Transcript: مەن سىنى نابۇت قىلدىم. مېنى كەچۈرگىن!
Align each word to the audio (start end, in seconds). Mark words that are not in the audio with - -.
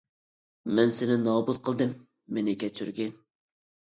مەن 0.79 0.93
سىنى 0.99 1.17
نابۇت 1.25 1.59
قىلدىم. 1.67 1.93
مېنى 2.37 2.57
كەچۈرگىن! 2.63 3.13